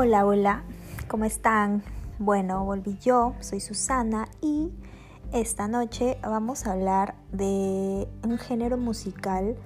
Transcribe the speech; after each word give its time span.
Hola, 0.00 0.24
hola, 0.24 0.62
¿cómo 1.08 1.24
están? 1.24 1.82
Bueno, 2.20 2.64
volví 2.64 2.96
yo, 3.00 3.34
soy 3.40 3.58
Susana 3.58 4.28
y 4.40 4.70
esta 5.32 5.66
noche 5.66 6.18
vamos 6.22 6.66
a 6.66 6.74
hablar 6.74 7.16
de 7.32 8.06
un 8.22 8.38
género 8.38 8.76
musical 8.76 9.56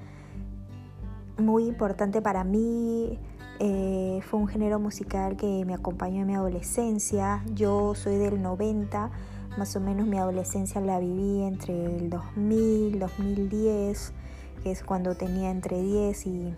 muy 1.37 1.67
importante 1.67 2.23
para 2.23 2.45
mí. 2.45 3.19
Eh, 3.59 4.21
fue 4.23 4.41
un 4.41 4.49
género 4.49 4.81
musical 4.81 5.37
que 5.37 5.67
me 5.67 5.75
acompañó 5.75 6.23
en 6.23 6.29
mi 6.29 6.35
adolescencia. 6.35 7.45
Yo 7.53 7.95
soy 7.95 8.17
del 8.17 8.41
90, 8.41 9.11
más 9.59 9.77
o 9.77 9.81
menos 9.81 10.07
mi 10.07 10.17
adolescencia 10.17 10.81
la 10.81 10.99
viví 10.99 11.43
entre 11.43 11.75
el 11.99 12.09
2000, 12.09 13.01
2010, 13.01 14.15
que 14.63 14.71
es 14.71 14.83
cuando 14.83 15.15
tenía 15.15 15.51
entre 15.51 15.83
10 15.83 16.27
y 16.27 16.55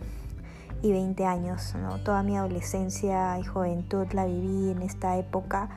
y 0.85 0.93
20 0.93 1.25
años. 1.25 1.75
¿no? 1.75 1.99
Toda 1.99 2.23
mi 2.23 2.37
adolescencia 2.37 3.39
y 3.39 3.45
juventud 3.45 4.07
la 4.13 4.27
viví 4.27 4.71
en 4.71 4.83
esta 4.83 5.17
época 5.17 5.71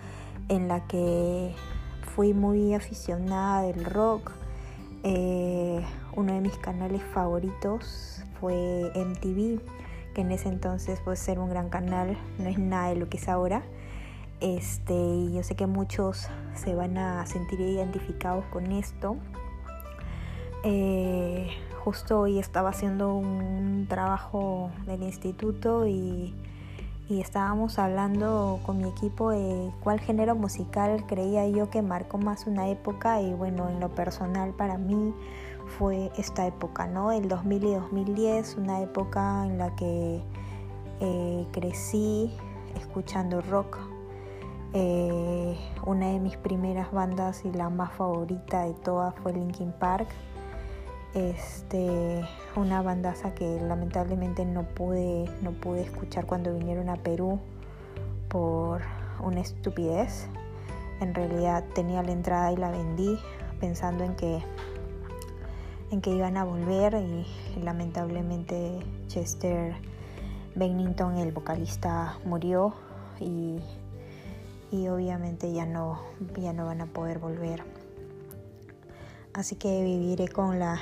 en 0.49 0.67
la 0.67 0.85
que 0.85 1.55
fui 2.13 2.33
muy 2.33 2.73
aficionada 2.73 3.61
del 3.61 3.85
rock. 3.85 4.31
Eh, 5.03 5.81
uno 6.15 6.33
de 6.33 6.41
mis 6.41 6.57
canales 6.57 7.01
favoritos 7.13 8.21
fue 8.39 8.91
MTV, 8.95 9.61
que 10.13 10.21
en 10.21 10.31
ese 10.31 10.49
entonces 10.49 10.99
puede 10.99 11.17
ser 11.17 11.39
un 11.39 11.49
gran 11.49 11.69
canal, 11.69 12.17
no 12.37 12.49
es 12.49 12.59
nada 12.59 12.89
de 12.89 12.97
lo 12.97 13.07
que 13.07 13.17
es 13.17 13.29
ahora. 13.29 13.63
Este, 14.41 14.93
y 14.93 15.33
yo 15.33 15.41
sé 15.41 15.55
que 15.55 15.67
muchos 15.67 16.27
se 16.53 16.75
van 16.75 16.97
a 16.97 17.25
sentir 17.25 17.61
identificados 17.61 18.45
con 18.45 18.71
esto. 18.73 19.15
Eh, 20.63 21.26
justo 21.87 22.19
hoy 22.19 22.37
estaba 22.37 22.71
haciendo 22.71 23.15
un 23.15 23.85
trabajo 23.87 24.71
del 24.85 25.03
instituto 25.03 25.87
y, 25.87 26.35
estábamos 27.09 27.79
hablando 27.79 28.59
con 28.65 28.79
mi 28.79 28.89
equipo 28.89 29.31
de 29.31 29.71
cuál 29.81 30.01
género 30.01 30.35
musical 30.35 31.05
creía 31.07 31.47
yo 31.47 31.69
que 31.69 31.81
marcó 31.81 32.17
más 32.17 32.45
una 32.45 32.67
época 32.67 33.21
y 33.21 33.33
bueno, 33.33 33.69
en 33.69 33.79
lo 33.79 33.87
personal 33.95 34.49
para 34.51 34.77
mí 34.77 35.13
fue 35.77 36.11
esta 36.17 36.45
época, 36.45 36.87
¿no? 36.87 37.13
El 37.13 37.29
2000 37.29 37.63
y 37.63 37.73
2010, 37.75 38.57
una 38.57 38.81
época 38.81 39.45
en 39.45 39.57
la 39.57 39.73
que 39.77 40.21
eh, 40.99 41.47
crecí 41.53 42.29
escuchando 42.75 43.39
rock. 43.39 43.77
Eh, 44.73 45.57
una 45.85 46.07
de 46.07 46.19
mis 46.19 46.35
primeras 46.35 46.91
bandas 46.91 47.45
y 47.45 47.51
la 47.53 47.69
más 47.69 47.93
favorita 47.93 48.63
de 48.63 48.73
todas 48.73 49.15
fue 49.23 49.31
Linkin 49.31 49.71
Park 49.71 50.09
este, 51.13 52.21
una 52.55 52.81
bandaza 52.81 53.33
que 53.33 53.59
lamentablemente 53.61 54.45
no 54.45 54.63
pude, 54.63 55.29
no 55.41 55.51
pude 55.51 55.81
escuchar 55.81 56.25
cuando 56.25 56.53
vinieron 56.53 56.89
a 56.89 56.97
Perú 56.97 57.39
por 58.27 58.81
una 59.19 59.41
estupidez. 59.41 60.27
En 60.99 61.13
realidad 61.13 61.63
tenía 61.73 62.03
la 62.03 62.11
entrada 62.11 62.51
y 62.51 62.57
la 62.57 62.71
vendí 62.71 63.17
pensando 63.59 64.03
en 64.03 64.15
que, 64.15 64.43
en 65.91 66.01
que 66.01 66.11
iban 66.11 66.37
a 66.37 66.43
volver 66.43 66.95
y, 66.95 67.25
lamentablemente 67.61 68.79
Chester 69.07 69.75
Bennington, 70.55 71.17
el 71.17 71.31
vocalista, 71.31 72.17
murió 72.25 72.73
y, 73.19 73.59
y 74.71 74.87
obviamente 74.87 75.51
ya 75.53 75.65
no, 75.65 75.99
ya 76.39 76.53
no 76.53 76.65
van 76.65 76.81
a 76.81 76.85
poder 76.87 77.19
volver. 77.19 77.63
Así 79.37 79.55
que 79.55 79.83
viviré 79.83 80.27
con 80.29 80.57
la, 80.57 80.79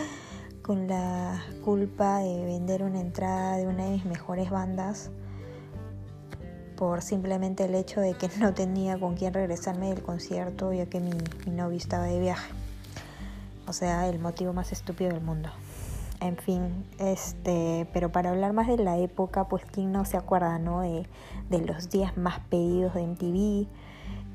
con 0.62 0.86
la 0.86 1.42
culpa 1.64 2.18
de 2.18 2.44
vender 2.44 2.82
una 2.82 3.00
entrada 3.00 3.56
de 3.56 3.66
una 3.66 3.84
de 3.84 3.92
mis 3.92 4.04
mejores 4.04 4.50
bandas 4.50 5.10
por 6.76 7.00
simplemente 7.00 7.64
el 7.64 7.74
hecho 7.74 8.02
de 8.02 8.12
que 8.12 8.28
no 8.38 8.52
tenía 8.52 8.98
con 8.98 9.14
quién 9.14 9.32
regresarme 9.32 9.88
del 9.88 10.02
concierto 10.02 10.74
ya 10.74 10.84
que 10.84 11.00
mi, 11.00 11.10
novio 11.50 11.78
estaba 11.78 12.04
de 12.04 12.20
viaje. 12.20 12.52
O 13.66 13.72
sea, 13.72 14.06
el 14.10 14.18
motivo 14.18 14.52
más 14.52 14.72
estúpido 14.72 15.10
del 15.10 15.22
mundo. 15.22 15.48
En 16.20 16.36
fin, 16.36 16.84
este, 16.98 17.88
pero 17.94 18.12
para 18.12 18.28
hablar 18.28 18.52
más 18.52 18.68
de 18.68 18.76
la 18.76 18.98
época, 18.98 19.48
pues 19.48 19.64
quién 19.64 19.90
no 19.90 20.04
se 20.04 20.18
acuerda, 20.18 20.58
¿no? 20.58 20.82
De, 20.82 21.06
de 21.48 21.58
los 21.60 21.88
días 21.88 22.14
más 22.18 22.40
pedidos 22.50 22.92
de 22.92 23.06
MTV, 23.06 23.66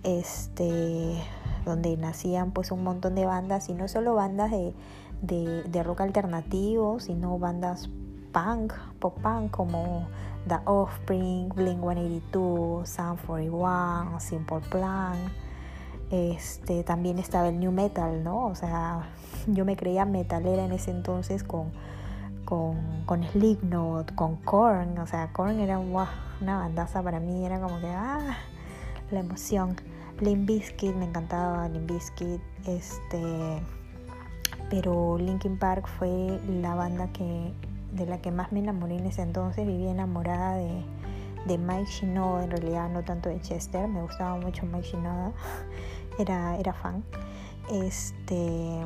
este, 0.03 1.21
donde 1.65 1.95
nacían 1.97 2.51
pues 2.51 2.71
un 2.71 2.83
montón 2.83 3.15
de 3.15 3.25
bandas 3.25 3.69
y 3.69 3.73
no 3.73 3.87
solo 3.87 4.15
bandas 4.15 4.51
de, 4.51 4.73
de, 5.21 5.83
rock 5.83 6.01
alternativo, 6.01 6.99
sino 6.99 7.37
bandas 7.37 7.89
punk, 8.31 8.73
pop 8.99 9.17
punk 9.21 9.51
como 9.51 10.07
The 10.47 10.57
Offspring, 10.65 11.49
Blink 11.49 11.81
182, 11.81 12.89
Sun 12.89 13.17
41, 13.27 14.19
Simple 14.19 14.59
Plan. 14.69 15.15
Este, 16.09 16.83
también 16.83 17.19
estaba 17.19 17.47
el 17.49 17.59
new 17.59 17.71
metal, 17.71 18.23
¿no? 18.23 18.47
O 18.47 18.55
sea, 18.55 19.09
yo 19.47 19.65
me 19.65 19.75
creía 19.75 20.05
metalera 20.05 20.65
en 20.65 20.71
ese 20.71 20.91
entonces 20.91 21.43
con, 21.43 21.71
con, 22.43 23.03
con 23.05 23.23
Slipknot, 23.23 24.13
con 24.15 24.37
Korn, 24.37 24.97
o 24.97 25.07
sea, 25.07 25.31
Korn 25.31 25.59
era 25.59 25.79
una 25.79 26.07
bandaza 26.41 27.01
para 27.01 27.19
mí, 27.19 27.45
era 27.45 27.61
como 27.61 27.79
que, 27.79 27.87
ah, 27.87 28.37
la 29.11 29.19
emoción. 29.19 29.75
Limp 30.19 30.47
Bizkit, 30.47 30.95
me 30.95 31.05
encantaba 31.05 31.67
Limp 31.69 31.91
Bizkit, 31.91 32.41
este, 32.67 33.61
pero 34.69 35.17
Linkin 35.17 35.57
Park 35.57 35.87
fue 35.87 36.39
la 36.47 36.75
banda 36.75 37.11
que, 37.13 37.53
de 37.93 38.05
la 38.05 38.21
que 38.21 38.31
más 38.31 38.51
me 38.51 38.59
enamoré 38.59 38.97
en 38.97 39.05
ese 39.05 39.21
entonces, 39.21 39.65
vivía 39.65 39.91
enamorada 39.91 40.55
de, 40.55 40.83
de 41.45 41.57
Mike 41.57 41.89
Shinoda, 41.89 42.43
en 42.43 42.51
realidad 42.51 42.89
no 42.89 43.03
tanto 43.03 43.29
de 43.29 43.39
Chester, 43.41 43.87
me 43.87 44.01
gustaba 44.01 44.37
mucho 44.37 44.65
Mike 44.65 44.87
Shinoda, 44.87 45.31
era, 46.19 46.57
era 46.57 46.73
fan. 46.73 47.03
Este, 47.71 48.85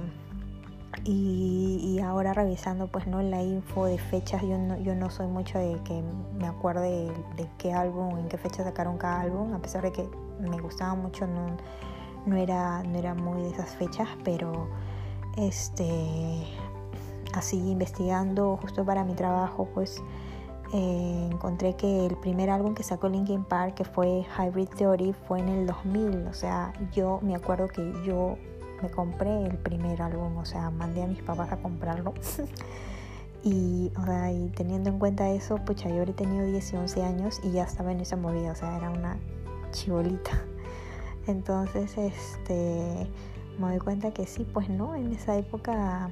y, 1.03 1.99
ahora 1.99 2.33
revisando 2.33 2.87
pues 2.87 3.07
no 3.07 3.21
la 3.21 3.41
info 3.41 3.85
de 3.85 3.97
fechas, 3.97 4.41
yo 4.41 4.57
no, 4.57 4.77
yo 4.79 4.95
no 4.95 5.09
soy 5.09 5.27
mucho 5.27 5.59
de 5.59 5.79
que 5.83 6.01
me 6.37 6.47
acuerde 6.47 7.11
de, 7.35 7.49
qué 7.57 7.73
álbum, 7.73 8.17
en 8.17 8.27
qué 8.27 8.37
fecha 8.37 8.63
sacaron 8.63 8.97
cada 8.97 9.21
álbum, 9.21 9.53
a 9.53 9.59
pesar 9.59 9.83
de 9.83 9.91
que 9.91 10.07
me 10.39 10.59
gustaba 10.59 10.95
mucho, 10.95 11.27
no, 11.27 11.57
no, 12.25 12.37
era, 12.37 12.83
no 12.83 12.97
era 12.97 13.13
muy 13.13 13.41
de 13.43 13.49
esas 13.49 13.75
fechas, 13.75 14.07
pero 14.23 14.67
este 15.37 16.45
así 17.33 17.57
investigando 17.57 18.57
justo 18.61 18.85
para 18.85 19.03
mi 19.03 19.13
trabajo 19.13 19.67
pues 19.73 20.01
eh, 20.73 21.29
encontré 21.31 21.75
que 21.75 22.05
el 22.05 22.15
primer 22.17 22.49
álbum 22.49 22.73
que 22.73 22.83
sacó 22.83 23.09
Linkin 23.09 23.43
Park 23.43 23.75
que 23.75 23.85
fue 23.85 24.25
Hybrid 24.37 24.69
Theory 24.69 25.13
fue 25.27 25.39
en 25.39 25.49
el 25.49 25.67
2000 25.67 26.27
o 26.27 26.33
sea 26.33 26.73
yo 26.93 27.19
me 27.21 27.35
acuerdo 27.35 27.67
que 27.67 27.93
yo 28.05 28.37
me 28.81 28.89
compré 28.89 29.45
el 29.45 29.57
primer 29.57 30.01
álbum 30.01 30.37
o 30.37 30.45
sea 30.45 30.69
mandé 30.69 31.03
a 31.03 31.07
mis 31.07 31.21
papás 31.21 31.51
a 31.51 31.57
comprarlo. 31.57 32.13
Y, 33.47 33.91
o 34.01 34.03
sea, 34.05 34.31
y 34.31 34.49
teniendo 34.55 34.89
en 34.89 34.97
cuenta 34.97 35.29
eso 35.29 35.57
pucha 35.57 35.87
yo 35.87 35.99
ahorita 35.99 36.23
tenido 36.23 36.43
10 36.47 36.73
y 36.73 36.75
11 36.77 37.03
años 37.03 37.39
y 37.43 37.51
ya 37.51 37.63
estaba 37.63 37.91
en 37.91 37.99
esa 37.99 38.15
movida 38.15 38.53
o 38.53 38.55
sea 38.55 38.75
era 38.75 38.89
una 38.89 39.19
chibolita. 39.75 40.43
Entonces, 41.27 41.97
este, 41.97 43.07
me 43.59 43.67
doy 43.67 43.79
cuenta 43.79 44.11
que 44.11 44.25
sí, 44.25 44.45
pues 44.45 44.69
no, 44.69 44.95
en 44.95 45.11
esa 45.11 45.37
época 45.37 46.09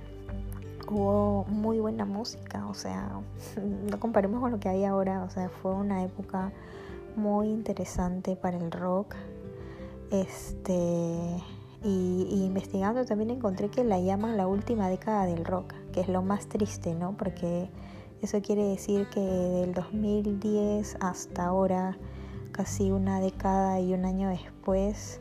hubo 0.89 1.45
muy 1.45 1.79
buena 1.79 2.05
música, 2.05 2.67
o 2.67 2.73
sea, 2.73 3.09
no 3.89 3.99
comparemos 3.99 4.41
con 4.41 4.51
lo 4.51 4.59
que 4.59 4.69
hay 4.69 4.83
ahora, 4.85 5.23
o 5.23 5.29
sea, 5.29 5.49
fue 5.49 5.73
una 5.73 6.03
época 6.03 6.51
muy 7.15 7.47
interesante 7.47 8.35
para 8.35 8.57
el 8.57 8.71
rock. 8.71 9.15
Este, 10.11 11.41
y, 11.83 12.43
investigando 12.45 13.03
también 13.05 13.31
encontré 13.31 13.69
que 13.69 13.83
la 13.83 13.99
llaman 13.99 14.37
la 14.37 14.47
última 14.47 14.89
década 14.89 15.25
del 15.25 15.43
rock, 15.45 15.73
que 15.91 16.01
es 16.01 16.07
lo 16.07 16.21
más 16.21 16.47
triste, 16.47 16.93
¿no? 16.93 17.15
Porque 17.17 17.69
eso 18.21 18.41
quiere 18.41 18.63
decir 18.63 19.07
que 19.09 19.19
del 19.19 19.73
2010 19.73 20.97
hasta 20.99 21.45
ahora 21.45 21.97
casi 22.53 22.91
una 22.91 23.19
década 23.19 23.81
y 23.81 23.93
un 23.93 24.05
año 24.05 24.29
después, 24.29 25.19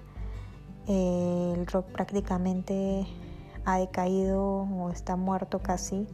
eh, 0.87 1.55
el 1.57 1.67
rock 1.67 1.87
prácticamente 1.87 3.07
ha 3.65 3.79
decaído 3.79 4.43
o 4.45 4.91
está 4.91 5.17
muerto 5.17 5.61
casi 5.61 6.07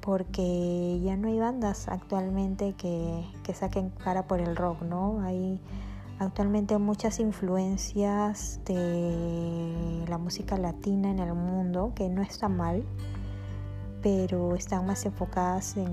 porque 0.00 1.00
ya 1.02 1.16
no 1.16 1.28
hay 1.28 1.38
bandas 1.38 1.88
actualmente 1.88 2.74
que, 2.74 3.24
saquen 3.54 3.90
cara 3.90 4.26
por 4.26 4.40
el 4.40 4.54
rock, 4.54 4.82
¿no? 4.82 5.22
Hay 5.22 5.60
actualmente 6.18 6.76
muchas 6.76 7.20
influencias 7.20 8.60
de 8.66 10.04
la 10.06 10.18
música 10.18 10.58
latina 10.58 11.10
en 11.10 11.20
el 11.20 11.32
mundo, 11.32 11.92
que 11.94 12.10
no 12.10 12.20
está 12.20 12.48
mal, 12.48 12.84
pero 14.02 14.54
están 14.56 14.84
más 14.84 15.06
enfocadas 15.06 15.78
en 15.78 15.88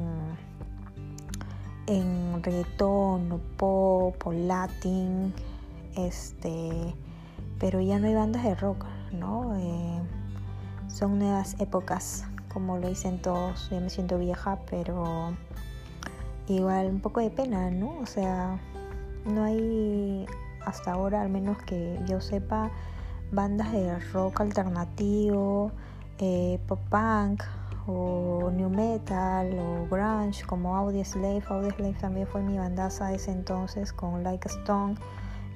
en 1.91 2.41
reggaetón 2.41 3.41
pop 3.57 4.15
latin, 4.31 5.33
este, 5.97 6.95
pero 7.59 7.81
ya 7.81 7.99
no 7.99 8.07
hay 8.07 8.15
bandas 8.15 8.43
de 8.43 8.55
rock, 8.55 8.85
¿no? 9.11 9.57
Eh, 9.57 9.99
son 10.87 11.19
nuevas 11.19 11.59
épocas, 11.59 12.23
como 12.53 12.77
lo 12.77 12.87
dicen 12.87 13.21
todos, 13.21 13.69
ya 13.69 13.81
me 13.81 13.89
siento 13.89 14.17
vieja, 14.17 14.59
pero 14.69 15.33
igual 16.47 16.87
un 16.87 17.01
poco 17.01 17.19
de 17.19 17.29
pena, 17.29 17.69
¿no? 17.71 17.99
O 17.99 18.05
sea, 18.05 18.57
no 19.25 19.43
hay 19.43 20.25
hasta 20.65 20.93
ahora, 20.93 21.21
al 21.21 21.29
menos 21.29 21.57
que 21.63 21.99
yo 22.07 22.21
sepa, 22.21 22.71
bandas 23.33 23.73
de 23.73 23.99
rock 24.13 24.39
alternativo, 24.39 25.71
eh, 26.19 26.57
pop 26.67 26.79
punk 26.89 27.43
o 27.87 28.49
new 28.51 28.69
metal 28.69 29.57
o 29.57 29.87
grunge 29.89 30.45
como 30.45 30.75
Audioslave. 30.75 31.43
Audioslave 31.47 31.93
también 31.93 32.27
fue 32.27 32.41
mi 32.41 32.57
bandaza 32.57 33.13
ese 33.13 33.31
entonces 33.31 33.93
con 33.93 34.23
Like 34.23 34.47
a 34.47 34.51
Stone. 34.51 34.95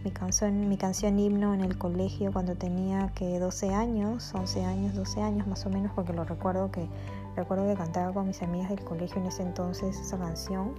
Mi 0.04 0.12
canción, 0.12 0.70
mi 0.70 0.78
canción 0.78 1.18
himno 1.18 1.54
en 1.54 1.62
el 1.62 1.78
colegio 1.78 2.32
cuando 2.32 2.56
tenía 2.56 3.12
que 3.16 3.40
12 3.40 3.74
años, 3.74 4.32
11 4.36 4.64
años, 4.64 4.94
12 4.94 5.22
años 5.22 5.48
más 5.48 5.66
o 5.66 5.70
menos, 5.70 5.92
porque 5.96 6.14
lo 6.14 6.24
recuerdo 6.24 6.72
que 6.72 6.88
recuerdo 7.36 7.68
que 7.68 7.76
cantaba 7.76 8.14
con 8.14 8.28
mis 8.28 8.42
amigas 8.42 8.70
del 8.70 8.84
colegio 8.84 9.20
en 9.22 9.28
ese 9.28 9.42
entonces 9.42 10.00
esa 10.00 10.18
canción 10.18 10.74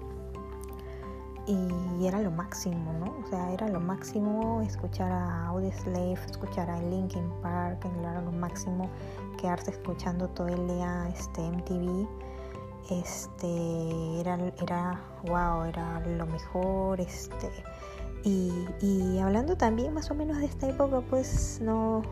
y 1.46 2.06
era 2.06 2.20
lo 2.20 2.30
máximo, 2.32 2.92
¿no? 2.94 3.14
O 3.24 3.28
sea, 3.28 3.52
era 3.52 3.68
lo 3.68 3.80
máximo 3.80 4.62
escuchar 4.62 5.12
a 5.12 5.46
Audioslave, 5.46 6.14
escuchar 6.14 6.68
a 6.68 6.80
Linkin 6.80 7.30
Park, 7.40 7.86
era 8.00 8.20
lo 8.20 8.32
máximo 8.32 8.90
quedarse 9.36 9.70
escuchando 9.70 10.28
todo 10.28 10.48
el 10.48 10.66
día 10.66 11.08
este 11.08 11.40
MTV. 11.42 12.08
Este 12.90 14.20
era, 14.20 14.38
era 14.62 15.00
wow, 15.24 15.64
era 15.64 16.00
lo 16.00 16.26
mejor, 16.26 17.00
este 17.00 17.50
y, 18.22 18.52
y 18.80 19.18
hablando 19.18 19.56
también 19.56 19.92
más 19.92 20.10
o 20.10 20.14
menos 20.14 20.38
de 20.38 20.46
esta 20.46 20.68
época, 20.68 21.00
pues 21.08 21.60
no, 21.60 22.02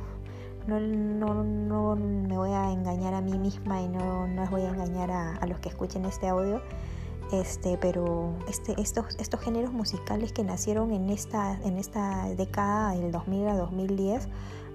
no, 0.67 0.81
no, 0.81 1.45
no 1.45 1.97
me 1.97 2.37
voy 2.37 2.51
a 2.51 2.73
engañar 2.73 3.15
a 3.15 3.21
mí 3.21 3.39
misma 3.39 3.81
y 3.83 3.89
no, 3.89 4.27
no 4.27 4.47
voy 4.49 4.63
a 4.63 4.71
engañar 4.71 5.11
a, 5.11 5.37
a 5.37 5.47
los 5.47 5.59
que 5.59 5.69
escuchen 5.69 6.05
este 6.05 6.29
audio 6.29 6.61
este, 7.33 7.79
pero 7.79 8.35
este, 8.49 8.81
estos, 8.81 9.17
estos 9.19 9.41
géneros 9.41 9.73
musicales 9.73 10.33
que 10.33 10.45
nacieron 10.45 10.93
en 10.93 11.11
esta, 11.11 11.59
en 11.63 11.79
esta 11.79 12.27
década 12.37 12.93
del 12.93 13.11
2000 13.13 13.49
a 13.49 13.57
2010 13.57 14.29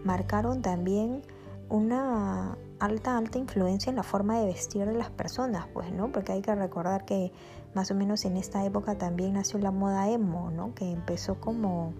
marcaron 0.04 0.62
también 0.62 1.22
una 1.70 2.58
alta, 2.80 3.18
alta 3.18 3.38
influencia 3.38 3.90
en 3.90 3.96
la 3.96 4.04
forma 4.04 4.40
de 4.40 4.48
vestir 4.48 4.86
de 4.86 4.94
las 4.94 5.10
personas, 5.10 5.68
pues, 5.74 5.92
¿no? 5.92 6.12
Porque 6.12 6.32
hay 6.32 6.42
que 6.42 6.54
recordar 6.56 7.06
que 7.06 7.32
más 7.74 7.92
o 7.92 7.96
menos 7.96 8.26
en 8.26 8.38
esta 8.38 8.66
época 8.66 8.98
también 8.98 9.34
nació 9.34 9.60
la 9.60 9.72
moda 9.72 10.10
emo, 10.10 10.52
¿no? 10.52 10.74
Que 10.74 10.92
empezó 10.92 11.40
como, 11.40 11.94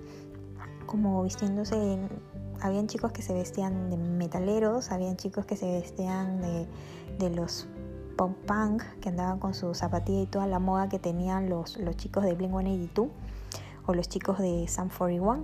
como 0.86 1.24
vistiéndose, 1.24 2.00
habían 2.62 2.88
chicos 2.88 3.12
que 3.12 3.22
se 3.22 3.34
vestían 3.34 3.90
de 3.90 3.98
metaleros, 3.98 4.92
habían 4.92 5.18
chicos 5.18 5.46
que 5.46 5.56
se 5.56 5.72
vestían 5.72 6.42
de, 6.42 6.68
de 7.20 7.30
los 7.30 7.68
pop 8.18 8.32
punk 8.46 8.84
que 9.00 9.10
andaban 9.10 9.40
con 9.40 9.54
su 9.54 9.74
zapatilla 9.74 10.22
y 10.22 10.26
toda 10.26 10.48
la 10.48 10.60
moda 10.60 10.90
que 10.90 11.00
tenían 11.00 11.50
los, 11.50 11.78
los 11.78 11.96
chicos 11.96 12.26
de 12.26 12.34
Blink 12.34 12.52
182 12.52 13.08
o 13.86 13.94
los 13.94 14.10
chicos 14.10 14.40
de 14.40 14.68
Sam 14.68 14.90
41 14.90 15.44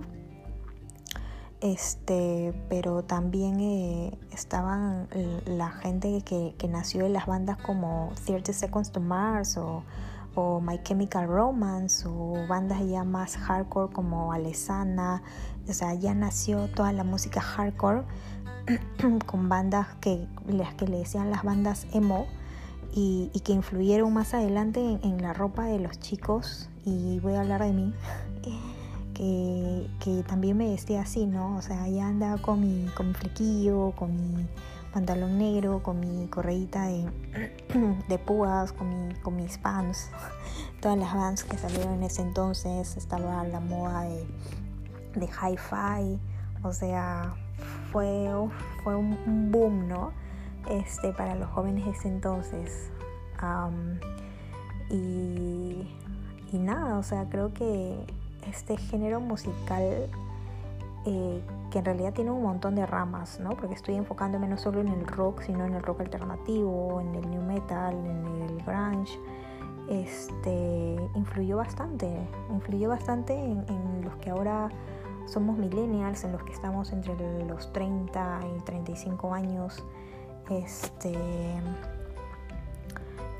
este 1.60 2.54
pero 2.68 3.02
también 3.02 3.60
eh, 3.60 4.18
estaban 4.30 5.08
la 5.46 5.70
gente 5.70 6.22
que, 6.24 6.54
que, 6.58 6.68
nació 6.68 7.06
en 7.06 7.14
las 7.14 7.26
bandas 7.26 7.56
como 7.58 8.12
30 8.26 8.52
Seconds 8.52 8.92
to 8.92 9.00
Mars 9.00 9.56
o, 9.56 9.82
o, 10.34 10.60
My 10.60 10.82
Chemical 10.82 11.26
Romance 11.26 12.06
o 12.06 12.46
bandas 12.46 12.86
ya 12.86 13.04
más 13.04 13.36
hardcore 13.36 13.92
como 13.92 14.32
Alesana. 14.32 15.22
O 15.68 15.72
sea 15.72 15.94
ya 15.94 16.14
nació 16.14 16.68
toda 16.68 16.92
la 16.92 17.04
música 17.04 17.40
hardcore 17.40 18.04
con 19.26 19.48
bandas 19.48 19.88
que 20.00 20.26
las 20.46 20.74
que 20.74 20.86
le 20.86 20.98
decían 20.98 21.30
las 21.30 21.42
bandas 21.42 21.86
emo 21.92 22.26
y, 22.96 23.30
que 23.44 23.52
influyeron 23.52 24.12
más 24.12 24.32
adelante 24.32 24.80
en, 24.80 25.20
la 25.20 25.34
ropa 25.34 25.64
de 25.64 25.78
los 25.78 26.00
chicos. 26.00 26.70
Y 26.84 27.20
voy 27.20 27.34
a 27.34 27.40
hablar 27.40 27.62
de 27.62 27.72
mí 27.72 27.94
que, 29.16 30.24
también 30.26 30.56
me 30.56 30.70
vestía 30.70 31.02
así, 31.02 31.26
¿no? 31.26 31.56
O 31.56 31.62
sea, 31.62 31.88
ya 31.88 32.08
andaba 32.08 32.40
con 32.40 32.60
mi, 32.60 32.86
con 32.94 33.08
mi 33.08 33.14
flequillo, 33.14 33.92
con 33.96 34.14
mi 34.14 34.46
pantalón 34.92 35.38
negro, 35.38 35.82
con 35.82 36.00
mi 36.00 36.26
correíta 36.28 36.86
de, 36.86 37.06
de 38.08 38.18
púas, 38.18 38.72
con, 38.72 39.08
mi, 39.08 39.14
con 39.14 39.36
mis 39.36 39.58
pants, 39.58 40.10
todas 40.80 40.98
las 40.98 41.14
bands 41.14 41.44
que 41.44 41.56
salieron 41.56 41.94
en 41.94 42.02
ese 42.04 42.22
entonces, 42.22 42.96
estaba 42.96 43.44
la 43.44 43.60
moda 43.60 44.02
de, 44.02 44.26
de 45.14 45.26
hi-fi, 45.26 46.18
o 46.62 46.72
sea, 46.72 47.34
fue, 47.92 48.28
fue 48.84 48.96
un 48.96 49.50
boom, 49.50 49.88
¿no? 49.88 50.12
este, 50.68 51.12
para 51.12 51.34
los 51.34 51.48
jóvenes 51.50 51.84
de 51.84 51.90
ese 51.92 52.08
entonces. 52.08 52.90
y, 54.90 55.88
y, 56.52 56.58
nada, 56.58 56.98
o 56.98 57.02
sea, 57.02 57.28
creo 57.28 57.52
que 57.52 58.04
este 58.48 58.76
género 58.76 59.20
musical 59.20 60.08
eh, 61.04 61.42
que 61.70 61.78
en 61.78 61.84
realidad 61.84 62.12
tiene 62.12 62.30
un 62.30 62.42
montón 62.42 62.74
de 62.74 62.86
ramas, 62.86 63.38
¿no? 63.40 63.50
Porque 63.50 63.74
estoy 63.74 63.94
enfocándome 63.94 64.48
no 64.48 64.58
solo 64.58 64.80
en 64.80 64.88
el 64.88 65.06
rock, 65.06 65.42
sino 65.42 65.64
en 65.64 65.74
el 65.74 65.82
rock 65.82 66.00
alternativo, 66.00 67.00
en 67.00 67.14
el 67.14 67.30
new 67.30 67.42
metal, 67.42 67.94
en 67.94 68.26
el 68.42 68.62
grunge. 68.64 69.18
Este, 69.88 70.96
influyó 71.14 71.58
bastante, 71.58 72.10
influyó 72.50 72.88
bastante 72.88 73.34
en, 73.34 73.64
en 73.68 74.04
los 74.04 74.16
que 74.16 74.30
ahora 74.30 74.68
somos 75.26 75.58
millennials, 75.58 76.24
en 76.24 76.32
los 76.32 76.42
que 76.42 76.52
estamos 76.52 76.92
entre 76.92 77.44
los 77.44 77.72
30 77.72 78.40
y 78.56 78.60
35 78.62 79.32
años 79.32 79.84
este 80.50 81.16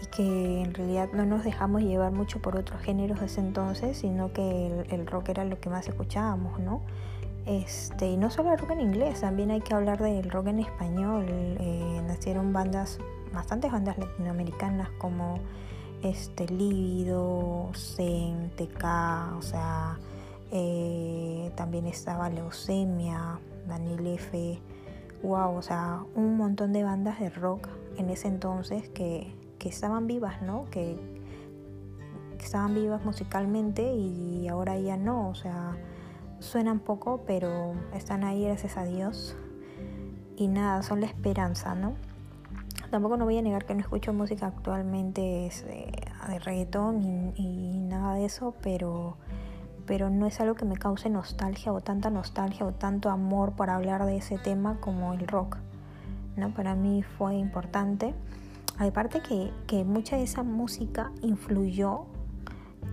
que 0.06 0.62
en 0.62 0.75
realidad 0.75 1.08
no 1.12 1.25
nos 1.25 1.44
dejamos 1.44 1.82
llevar 1.82 2.12
mucho 2.12 2.41
por 2.41 2.56
otros 2.56 2.81
géneros 2.82 3.20
de 3.20 3.26
ese 3.26 3.41
entonces, 3.41 3.99
sino 3.99 4.32
que 4.32 4.85
el, 4.91 5.06
rock 5.06 5.31
era 5.31 5.44
lo 5.44 5.61
que 5.61 5.70
más 5.70 5.88
escuchábamos, 5.88 6.58
¿no? 6.61 6.82
Este, 7.47 8.08
y 8.08 8.17
no 8.17 8.31
solo 8.31 8.53
el 8.53 8.58
rock 8.58 8.73
en 8.73 8.81
inglés, 8.81 9.20
también 9.20 9.50
hay 9.50 9.61
que 9.61 9.75
hablar 9.75 10.00
del 10.00 10.31
rock 10.31 10.49
en 10.49 10.61
español. 10.61 11.26
Eh, 11.29 12.03
nacieron 12.06 12.53
bandas, 12.53 12.99
bastantes 13.32 13.70
bandas 13.70 13.99
latinoamericanas 13.99 14.91
como 14.99 15.38
este 16.03 16.47
Lívido, 16.49 17.70
Zen, 17.75 18.50
TK, 18.56 18.85
o 19.38 19.43
sea, 19.43 19.99
eh, 20.50 21.53
también 21.56 21.87
estaba 21.87 22.29
Leucemia, 22.29 23.38
Daniel 23.69 24.06
F 24.06 24.61
wow, 25.23 25.56
o 25.56 25.62
sea, 25.62 26.05
un 26.14 26.37
montón 26.37 26.73
de 26.73 26.82
bandas 26.85 27.19
de 27.20 27.31
rock 27.31 27.69
en 27.97 28.11
ese 28.11 28.29
entonces 28.29 28.88
que, 28.91 29.32
estaban 29.62 30.06
vivas, 30.06 30.43
¿no? 30.43 30.64
Que, 30.70 30.99
estaban 32.38 32.75
vivas 32.75 33.05
musicalmente 33.05 33.93
y 33.93 34.46
ahora 34.46 34.79
ya 34.79 34.96
no, 34.96 35.31
o 35.31 35.34
sea, 35.34 35.77
suenan 36.39 36.79
poco, 36.79 37.25
pero 37.27 37.75
están 37.93 38.22
ahí 38.22 38.44
gracias 38.44 38.77
a 38.77 38.84
Dios. 38.84 39.36
Y 40.36 40.46
nada, 40.46 40.84
son 40.84 41.01
la 41.01 41.06
esperanza, 41.06 41.75
¿no? 41.75 41.94
Tampoco 42.91 43.17
no 43.17 43.25
voy 43.25 43.39
a 43.39 43.43
negar 43.43 43.65
que 43.65 43.75
no 43.75 43.81
escucho 43.81 44.13
música 44.13 44.46
actualmente 44.46 45.20
de, 45.20 45.51
de 46.29 46.39
reggaetón 46.39 47.32
y 47.34 47.81
nada 47.81 48.15
de 48.15 48.27
eso, 48.27 48.55
pero 48.63 49.17
pero 49.86 50.10
no 50.10 50.27
es 50.27 50.41
algo 50.41 50.55
que 50.55 50.65
me 50.65 50.77
cause 50.77 51.08
nostalgia 51.08 51.72
o 51.72 51.81
tanta 51.81 52.10
nostalgia 52.10 52.67
o 52.67 52.72
tanto 52.72 53.08
amor 53.08 53.53
para 53.53 53.77
hablar 53.77 54.05
de 54.05 54.17
ese 54.17 54.36
tema 54.36 54.79
como 54.81 55.15
el 55.15 55.27
rock. 55.27 55.58
¿no? 56.36 56.51
Para 56.51 56.75
mí 56.75 57.03
fue 57.03 57.36
importante. 57.36 58.15
Aparte 58.78 59.20
que, 59.20 59.50
que 59.66 59.84
mucha 59.84 60.16
de 60.16 60.24
esa 60.24 60.42
música 60.42 61.12
influyó 61.22 62.06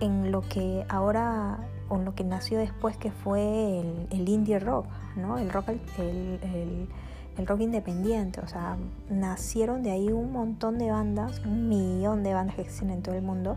en 0.00 0.32
lo 0.32 0.40
que 0.40 0.84
ahora 0.88 1.58
o 1.88 1.96
en 1.96 2.04
lo 2.04 2.14
que 2.14 2.24
nació 2.24 2.58
después 2.58 2.96
que 2.96 3.10
fue 3.10 3.80
el, 4.10 4.28
indie 4.28 4.58
rock, 4.58 4.86
¿no? 5.16 5.38
El 5.38 5.50
rock, 5.50 5.68
el, 5.98 6.88
el, 7.36 7.46
rock 7.46 7.60
independiente, 7.60 8.40
o 8.40 8.46
sea, 8.46 8.76
nacieron 9.10 9.82
de 9.82 9.90
ahí 9.90 10.08
un 10.10 10.32
montón 10.32 10.78
de 10.78 10.90
bandas, 10.90 11.42
un 11.44 11.68
millón 11.68 12.22
de 12.22 12.32
bandas 12.32 12.56
que 12.56 12.62
existen 12.62 12.90
en 12.90 13.02
todo 13.02 13.14
el 13.14 13.22
mundo, 13.22 13.56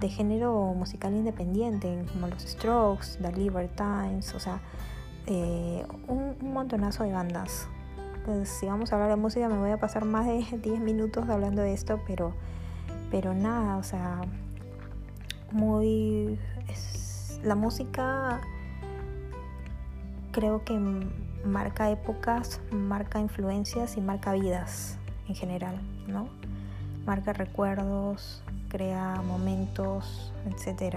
de 0.00 0.08
género 0.08 0.72
musical 0.74 1.14
independiente, 1.14 2.04
como 2.12 2.26
los 2.26 2.42
Strokes, 2.42 3.18
The 3.20 3.32
Libertines, 3.32 4.34
o 4.34 4.40
sea, 4.40 4.60
eh, 5.26 5.84
un, 6.08 6.36
montonazo 6.42 7.04
de 7.04 7.12
bandas. 7.12 7.68
Pues 8.24 8.48
si 8.48 8.66
vamos 8.66 8.92
a 8.92 8.96
hablar 8.96 9.10
de 9.10 9.16
música 9.16 9.48
me 9.48 9.58
voy 9.58 9.70
a 9.70 9.78
pasar 9.78 10.04
más 10.04 10.26
de 10.26 10.44
10 10.62 10.80
minutos 10.80 11.28
hablando 11.28 11.62
de 11.62 11.72
esto, 11.72 12.00
pero, 12.06 12.34
pero 13.10 13.34
nada, 13.34 13.76
o 13.76 13.82
sea, 13.82 14.20
muy... 15.52 16.38
la 17.42 17.54
música 17.54 18.40
creo 20.32 20.64
que 20.64 20.78
marca 21.44 21.90
épocas, 21.90 22.60
marca 22.70 23.18
influencias 23.20 23.96
y 23.96 24.00
marca 24.00 24.32
vidas 24.32 24.98
en 25.28 25.34
general, 25.34 25.80
¿no? 26.06 26.28
Marca 27.06 27.32
recuerdos, 27.32 28.42
crea 28.68 29.20
momentos, 29.26 30.32
etc. 30.46 30.96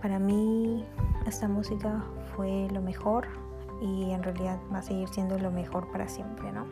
Para 0.00 0.18
mí 0.18 0.84
esta 1.26 1.48
música 1.48 2.02
fue 2.34 2.68
lo 2.72 2.80
mejor 2.80 3.28
y 3.80 4.10
en 4.10 4.22
realidad 4.22 4.58
va 4.72 4.78
a 4.78 4.82
seguir 4.82 5.08
siendo 5.08 5.38
lo 5.38 5.50
mejor 5.50 5.90
para 5.90 6.08
siempre, 6.08 6.52
¿no? 6.52 6.66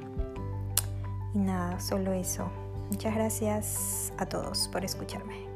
Y 1.34 1.38
nada, 1.38 1.78
solo 1.80 2.12
eso. 2.12 2.48
Muchas 2.90 3.14
gracias 3.14 4.12
a 4.16 4.26
todos 4.26 4.68
por 4.68 4.84
escucharme. 4.84 5.55